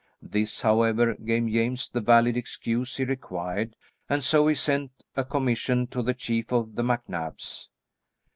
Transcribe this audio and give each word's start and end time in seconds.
This, 0.23 0.63
however, 0.63 1.13
gave 1.13 1.45
James 1.49 1.87
the 1.87 2.01
valid 2.01 2.35
excuse 2.35 2.97
he 2.97 3.05
required, 3.05 3.75
and 4.09 4.23
so 4.23 4.47
he 4.47 4.55
sent 4.55 4.89
a 5.15 5.23
commission 5.23 5.85
to 5.89 6.01
the 6.01 6.15
chief 6.15 6.51
of 6.51 6.73
the 6.73 6.81
MacNabs. 6.81 7.67